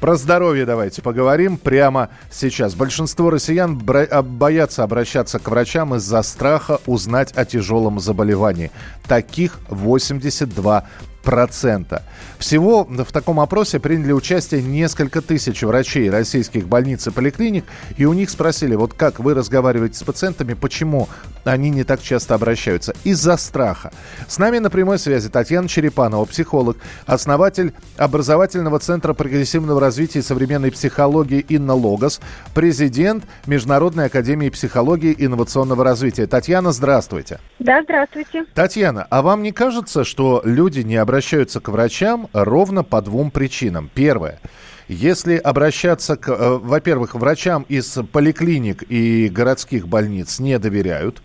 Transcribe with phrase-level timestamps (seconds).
[0.00, 2.74] Про здоровье давайте поговорим прямо сейчас.
[2.74, 8.70] Большинство россиян а, боятся обращаться к врачам из-за страха узнать о тяжелом заболевании.
[9.08, 10.84] Таких 82
[11.24, 12.02] процента.
[12.38, 17.64] Всего в таком опросе приняли участие несколько тысяч врачей российских больниц и поликлиник,
[17.96, 21.08] и у них спросили, вот как вы разговариваете с пациентами, почему
[21.44, 22.94] они не так часто обращаются?
[23.02, 23.92] Из-за страха.
[24.28, 30.70] С нами на прямой связи Татьяна Черепанова, психолог, основатель образовательного центра прогрессивного развития и современной
[30.70, 32.20] психологии Инна Логос,
[32.54, 36.26] президент Международной академии психологии и инновационного развития.
[36.26, 37.40] Татьяна, здравствуйте.
[37.58, 38.44] Да, здравствуйте.
[38.54, 41.13] Татьяна, а вам не кажется, что люди не обращаются
[41.60, 43.90] к врачам ровно по двум причинам?
[43.92, 44.40] Первое.
[44.88, 51.22] Если обращаться к, э, во-первых, врачам из поликлиник и городских больниц не доверяют,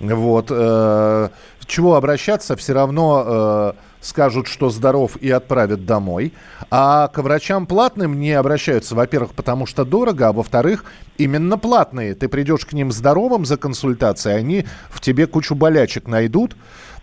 [0.00, 1.28] вот, э,
[1.66, 6.32] чего обращаться, все равно э, скажут, что здоров и отправят домой.
[6.70, 10.84] А к врачам платным не обращаются, во-первых, потому что дорого, а во-вторых,
[11.16, 12.14] именно платные.
[12.14, 16.56] Ты придешь к ним здоровым за консультацией, они в тебе кучу болячек найдут,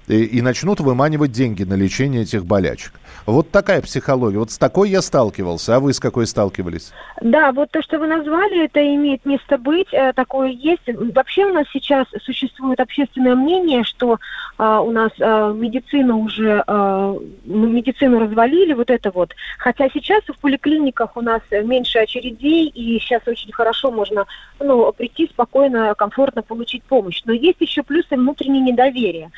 [0.08, 2.94] и, и начнут выманивать деньги на лечение этих болячек.
[3.26, 4.40] Вот такая психология.
[4.40, 5.76] Вот с такой я сталкивался.
[5.76, 6.94] А вы с какой сталкивались?
[7.22, 10.84] Да, вот то, что вы назвали, это имеет место быть, э, такое есть.
[10.88, 14.18] Вообще у нас сейчас существует общественное мнение, что
[14.58, 19.34] э, у нас э, медицина уже, э, медицину развалили, вот это вот.
[19.58, 24.26] Хотя сейчас в поликлиниках у нас меньше очередей, и сейчас очень хорошо можно
[24.60, 27.22] ну, прийти спокойно, комфортно получить помощь.
[27.26, 29.32] Но есть еще плюсы внутреннее недоверие.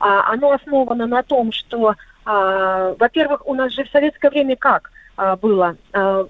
[0.00, 1.94] А, оно основано на том, что
[2.26, 5.76] а, во-первых, у нас же в советское время как а, было?
[5.92, 6.26] А,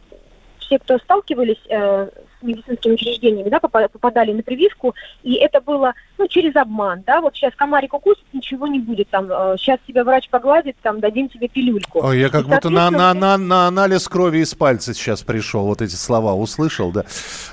[0.58, 6.26] все, кто сталкивались э, с медицинскими учреждениями, да, попадали на прививку, и это было, ну,
[6.26, 10.76] через обман, да, вот сейчас комарик укусит, ничего не будет, там, сейчас тебя врач погладит,
[10.82, 12.04] там, дадим тебе пилюльку.
[12.04, 15.66] Ой, я как и, будто на, на, на, на анализ крови из пальца сейчас пришел,
[15.66, 17.04] вот эти слова услышал, да,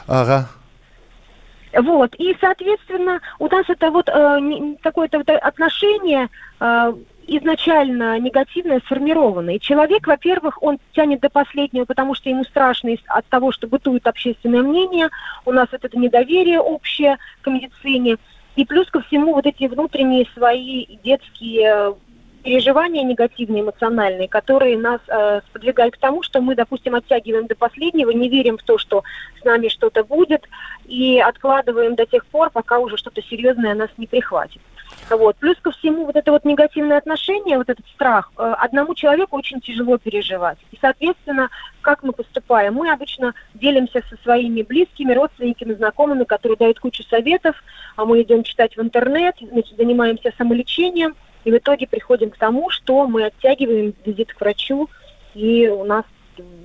[0.08, 0.50] ага.
[1.76, 6.30] Вот, и, соответственно, у нас это вот э, какое-то вот отношение
[6.60, 6.94] э,
[7.28, 9.56] изначально негативное сформировано.
[9.56, 14.06] И человек, во-первых, он тянет до последнего, потому что ему страшно от того, что бытует
[14.06, 15.10] общественное мнение,
[15.46, 18.18] у нас вот это недоверие общее к медицине,
[18.56, 21.96] и плюс ко всему вот эти внутренние свои детские
[22.44, 28.12] переживания негативные, эмоциональные, которые нас э, сподвигают к тому, что мы, допустим, оттягиваем до последнего,
[28.12, 29.04] не верим в то, что
[29.42, 30.48] с нами что-то будет,
[30.86, 34.62] и откладываем до тех пор, пока уже что-то серьезное нас не прихватит.
[35.10, 35.36] Вот.
[35.38, 39.60] Плюс ко всему, вот это вот негативное отношение, вот этот страх, э, одному человеку очень
[39.62, 40.58] тяжело переживать.
[40.72, 41.50] И, соответственно,
[41.82, 42.76] как мы поступаем?
[42.76, 47.56] Мы обычно делимся со своими близкими, родственниками, знакомыми, которые дают кучу советов,
[47.96, 52.70] а мы идем читать в интернет, значит, занимаемся самолечением, и в итоге приходим к тому,
[52.70, 54.90] что мы оттягиваем визит к врачу,
[55.34, 56.06] и у нас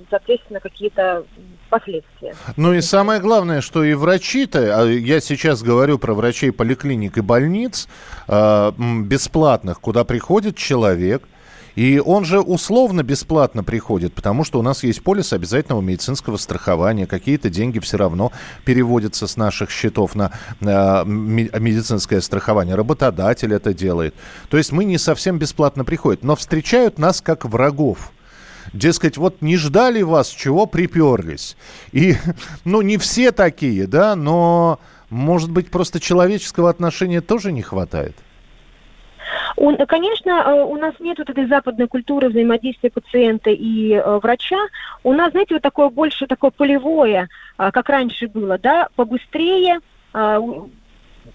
[0.09, 1.25] соответственно, какие-то
[1.69, 2.33] последствия.
[2.57, 7.21] Ну и самое главное, что и врачи-то, а я сейчас говорю про врачей поликлиник и
[7.21, 7.87] больниц,
[8.27, 11.23] а, бесплатных, куда приходит человек,
[11.79, 17.07] и он же условно бесплатно приходит, потому что у нас есть полис обязательного медицинского страхования.
[17.07, 18.33] Какие-то деньги все равно
[18.65, 22.75] переводятся с наших счетов на э, медицинское страхование.
[22.75, 24.13] Работодатель это делает.
[24.49, 28.11] То есть мы не совсем бесплатно приходим, но встречают нас как врагов.
[28.73, 31.55] Дескать, вот не ждали вас, чего приперлись.
[31.93, 32.17] И,
[32.65, 38.17] ну, не все такие, да, но, может быть, просто человеческого отношения тоже не хватает?
[39.87, 44.59] Конечно, э, у нас нет вот этой западной культуры взаимодействия пациента и э, врача.
[45.03, 47.27] У нас, знаете, вот такое больше такое полевое,
[47.57, 49.79] э, как раньше было, да, побыстрее,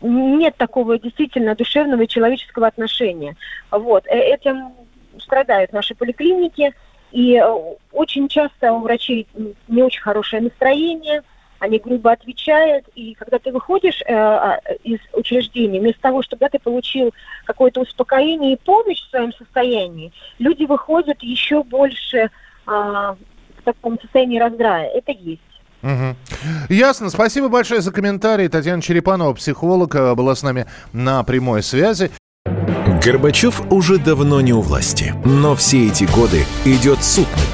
[0.01, 3.37] нет такого действительно душевного и человеческого отношения.
[3.71, 4.04] Вот.
[4.09, 4.72] Этим
[5.19, 6.75] страдают наши поликлиники,
[7.13, 7.41] и
[7.93, 9.28] очень часто у врачей
[9.69, 11.22] не очень хорошее настроение–
[11.65, 16.59] они грубо отвечают, и когда ты выходишь э, а, из учреждения, вместо того, чтобы ты
[16.59, 17.13] получил
[17.45, 22.31] какое-то успокоение и помощь в своем состоянии, люди выходят еще больше э,
[22.66, 23.16] в
[23.65, 24.89] таком состоянии раздрая.
[24.89, 25.41] Это есть.
[25.83, 26.16] Угу.
[26.71, 27.11] Ясно.
[27.11, 28.49] Спасибо большое за комментарий.
[28.49, 32.10] Татьяна Черепанова, психолог, э, была с нами на прямой связи.
[33.05, 37.53] Горбачев уже давно не у власти, но все эти годы идет суд над